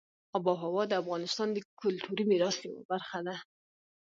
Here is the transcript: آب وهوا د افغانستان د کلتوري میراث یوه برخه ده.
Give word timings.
آب 0.35 0.45
وهوا 0.47 0.83
د 0.87 0.93
افغانستان 1.01 1.47
د 1.53 1.57
کلتوري 1.81 2.23
میراث 2.31 2.57
یوه 2.67 2.81
برخه 2.91 3.19
ده. 3.27 3.35